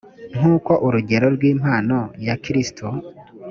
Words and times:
nk 0.37 0.43
uko 0.55 0.71
urugero 0.85 1.27
rw 1.35 1.41
impano 1.51 1.97
ya 2.27 2.35
kristo 2.43 2.87